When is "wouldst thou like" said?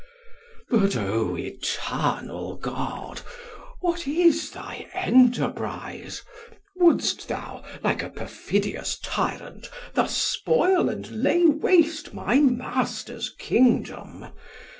6.75-8.01